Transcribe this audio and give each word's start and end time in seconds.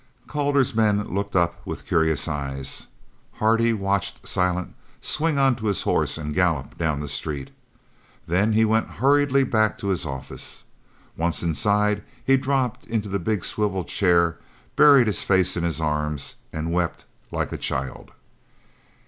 Calder's 0.27 0.73
men 0.73 1.09
looked 1.13 1.35
up 1.35 1.61
with 1.63 1.85
curious 1.85 2.27
eyes. 2.27 2.87
Hardy 3.33 3.71
watched 3.71 4.27
Silent 4.27 4.73
swing 4.99 5.37
onto 5.37 5.67
his 5.67 5.83
horse 5.83 6.17
and 6.17 6.33
gallop 6.33 6.75
down 6.75 6.99
the 7.01 7.07
street. 7.07 7.51
Then 8.25 8.53
he 8.53 8.65
went 8.65 8.89
hurriedly 8.97 9.43
back 9.43 9.77
to 9.77 9.89
his 9.89 10.03
office. 10.03 10.63
Once 11.15 11.43
inside 11.43 12.01
he 12.25 12.35
dropped 12.35 12.87
into 12.87 13.09
the 13.09 13.19
big 13.19 13.43
swivel 13.43 13.83
chair, 13.83 14.39
buried 14.75 15.05
his 15.05 15.21
face 15.21 15.55
in 15.55 15.63
his 15.63 15.79
arms, 15.79 16.33
and 16.51 16.73
wept 16.73 17.05
like 17.29 17.51
a 17.51 17.55
child. 17.57 18.09